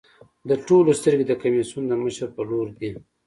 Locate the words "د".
0.49-0.51, 1.27-1.33, 1.87-1.93